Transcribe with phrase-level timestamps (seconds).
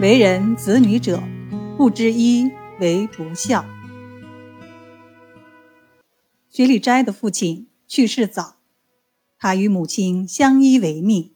[0.00, 1.20] 为人子女者，
[1.76, 2.48] 不知一
[2.78, 3.64] 为不孝。
[6.48, 8.58] 薛立斋的父亲去世早，
[9.36, 11.34] 他与母亲相依为命，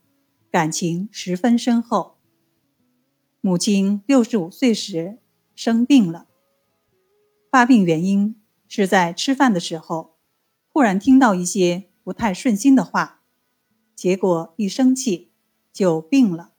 [0.48, 2.18] 感情十分深厚。
[3.40, 5.18] 母亲六十五岁时
[5.56, 6.28] 生病了，
[7.50, 10.18] 发病原因是在吃饭的时候，
[10.68, 13.22] 忽然听到一些不太顺心的话，
[13.96, 15.32] 结果一生气
[15.72, 16.52] 就病了。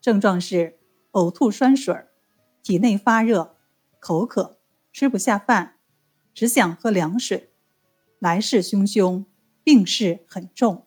[0.00, 0.80] 症状是
[1.16, 1.94] 呕吐酸水
[2.62, 3.56] 体内发热、
[3.98, 4.58] 口渴、
[4.92, 5.76] 吃不下饭，
[6.34, 7.50] 只想喝凉水。
[8.18, 9.24] 来势汹汹，
[9.64, 10.86] 病势很重。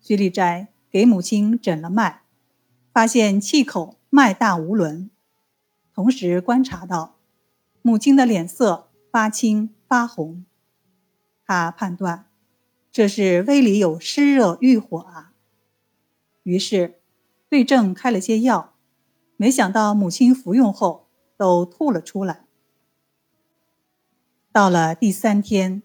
[0.00, 2.22] 徐立斋给母亲诊了脉，
[2.92, 5.10] 发现气口脉大无伦，
[5.92, 7.18] 同时观察到
[7.80, 10.44] 母亲的脸色发青发红，
[11.44, 12.26] 他判断
[12.92, 15.32] 这是胃里有湿热郁火啊。
[16.44, 17.01] 于是
[17.52, 18.72] 对症开了些药，
[19.36, 22.46] 没想到母亲服用后都吐了出来。
[24.50, 25.82] 到了第三天，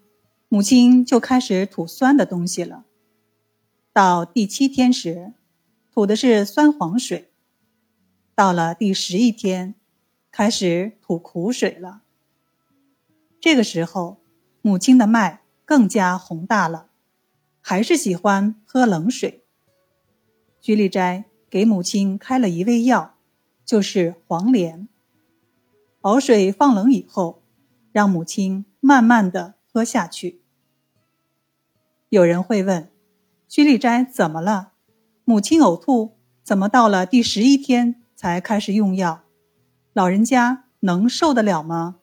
[0.47, 2.85] 母亲就开始吐酸的东西了。
[3.91, 5.33] 到第七天时，
[5.91, 7.25] 吐的是酸黄水；
[8.33, 9.75] 到了第十一天，
[10.31, 12.03] 开始吐苦水了。
[13.41, 14.21] 这个时候，
[14.61, 16.87] 母亲的脉更加宏大了，
[17.59, 19.43] 还是喜欢喝冷水。
[20.61, 23.15] 居立斋给母亲开了一味药，
[23.65, 24.87] 就是黄连。
[26.01, 27.41] 熬水放冷以后。
[27.93, 30.39] 让母亲慢慢的喝下去。
[32.09, 32.91] 有人会问：
[33.47, 34.73] 薛立斋怎么了？
[35.23, 36.11] 母亲呕吐，
[36.43, 39.23] 怎么到了第十一天才开始用药？
[39.93, 41.95] 老人家能受得了吗？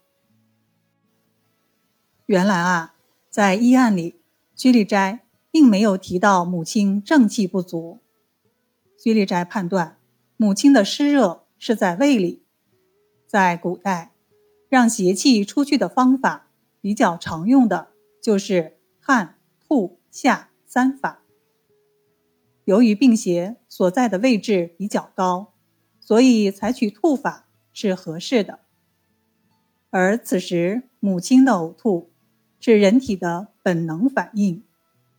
[2.26, 2.96] 原来啊，
[3.30, 4.16] 在医案里，
[4.56, 5.20] 薛立斋
[5.52, 8.00] 并没有提到母亲正气不足。
[9.04, 9.98] 薛立斋判断，
[10.38, 12.42] 母亲的湿热是在胃里。
[13.26, 14.12] 在古代。
[14.70, 16.48] 让邪气出去的方法
[16.80, 17.88] 比较常用的
[18.22, 21.22] 就是汗、吐、下三法。
[22.64, 25.52] 由于病邪所在的位置比较高，
[26.00, 28.60] 所以采取吐法是合适的。
[29.90, 32.10] 而此时母亲的呕吐
[32.58, 34.64] 是人体的本能反应，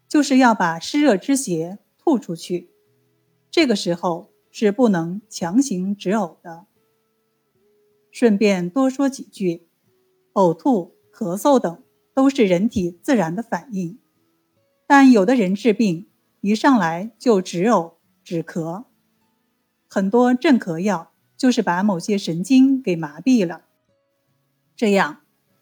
[0.09, 2.71] 就是要把湿热之邪吐出去，
[3.55, 6.65] 这个时候是不能强行止呕的。
[8.11, 9.69] 顺便多说几句，
[10.33, 11.81] 呕吐、咳嗽等
[12.13, 13.97] 都是人体自然的反应，
[14.85, 16.09] 但有的人治病
[16.41, 17.93] 一上来就止呕、
[18.25, 18.83] 止咳，
[19.87, 23.61] 很多镇咳药就是把某些神经给麻痹了，
[24.75, 25.21] 这样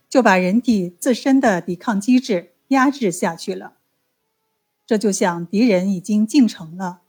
[0.09, 3.77] 就把人体自身的抵抗机制压制下去了。
[4.87, 7.02] 这就像敌人已经进城了，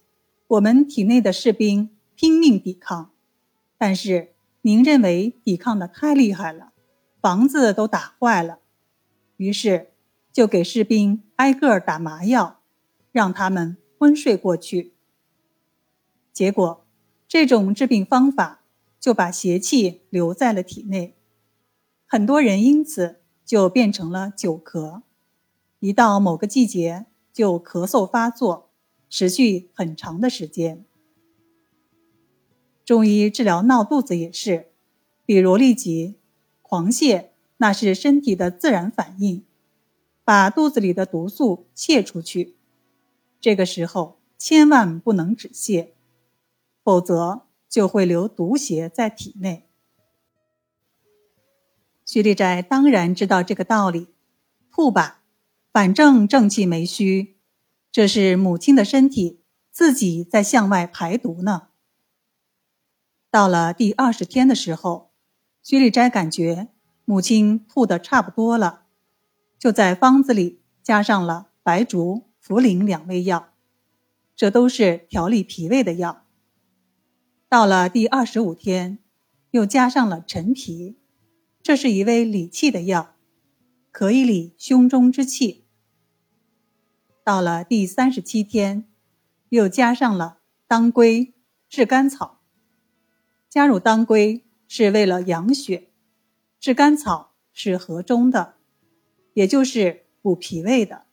[0.47, 3.11] 我们体内的士兵拼命抵抗，
[3.77, 4.31] 但是。
[4.67, 6.73] 您认为抵抗的太厉害了，
[7.21, 8.61] 房子都打坏了，
[9.37, 9.91] 于是
[10.33, 12.61] 就给士兵挨个打麻药，
[13.13, 14.95] 让他们昏睡过去。
[16.33, 16.87] 结果，
[17.29, 18.63] 这种治病方法
[18.99, 21.15] 就把邪气留在了体内，
[22.07, 25.03] 很多人因此就变成了久咳，
[25.81, 28.71] 一到某个季节就咳嗽发作，
[29.17, 30.85] 持续很长的时间。
[32.85, 34.73] 中医治疗闹肚子也是，
[35.25, 36.17] 比如痢疾、
[36.63, 37.27] 狂泻，
[37.59, 39.45] 那是身体的自然反应，
[40.25, 42.57] 把肚子里的毒素泄出去。
[43.41, 45.91] 这个时候千万不能止泻，
[46.83, 49.69] 否则就会留毒邪在体内。
[52.05, 54.09] 徐立斋当然知道这个道理，
[54.73, 55.23] 吐吧，
[55.73, 57.34] 反正正气没虚，
[57.95, 61.69] 这是母亲的身体自己在向外排毒呢。
[63.31, 65.13] 到了第二十天的时候，
[65.63, 66.71] 徐立斋感觉
[67.05, 68.87] 母亲吐的差不多了，
[69.61, 73.53] 就在方子里加上了白术、茯苓两味药，
[74.35, 76.25] 这都是调理脾胃的药。
[77.49, 78.99] 到了第二十五天，
[79.53, 80.99] 又加上了陈皮，
[81.63, 83.15] 这是一味理气的药，
[83.93, 85.64] 可以理胸中之气。
[87.25, 88.87] 到了第三十七天，
[89.49, 91.33] 又加上了当归、
[91.71, 92.43] 炙甘草。
[93.49, 95.91] 加入当归是为了养血，
[96.61, 98.57] 炙甘草是和中的，
[99.33, 101.07] 也就是补脾胃的。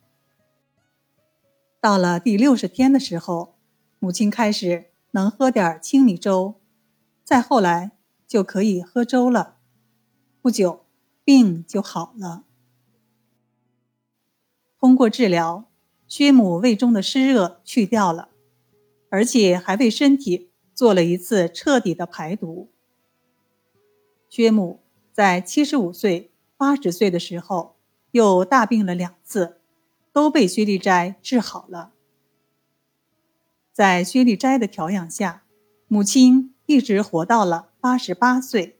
[1.80, 3.56] 到了第六十天的时候，
[3.98, 6.60] 母亲开始能喝点青米粥，
[7.24, 7.92] 再后来
[8.28, 9.56] 就可以喝粥了。
[10.42, 10.84] 不久，
[11.24, 12.44] 病就好了。
[14.78, 15.70] 通过治疗，
[16.12, 18.28] 薛母胃中的湿热去掉了，
[19.08, 20.50] 而且还为身体。
[20.74, 22.68] 做了一次彻底的排毒。
[24.28, 24.80] 薛母
[25.10, 27.76] 在七十五岁、八十岁的时候，
[28.10, 29.56] 又大病了两次，
[30.12, 31.92] 都被薛立斋治好了。
[33.72, 35.44] 在薛立斋的调养下，
[35.88, 38.76] 母亲一直活到了八十八岁。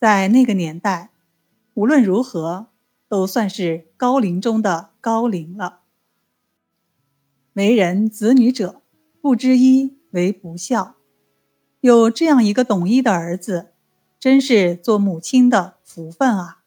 [0.00, 1.10] 在那个年代，
[1.74, 2.68] 无论如何
[3.06, 5.80] 都算是高龄中的高龄了。
[7.54, 8.82] 为人子女者，
[9.20, 10.96] 不知医为不孝。
[11.80, 13.72] 有这样一个懂医的儿子，
[14.18, 16.62] 真是做母亲的福分啊！